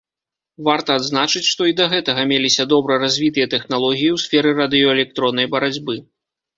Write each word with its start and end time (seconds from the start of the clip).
Варта 0.69 0.95
адзначыць, 1.01 1.41
што 1.51 1.67
і 1.73 1.75
да 1.81 1.85
гэтага 1.93 2.25
меліся 2.33 2.67
добра 2.73 2.99
развітыя 3.05 3.53
тэхналогіі 3.55 4.11
ў 4.17 4.27
сферы 4.27 4.59
радыёэлектроннай 4.65 5.45
барацьбы. 5.57 6.05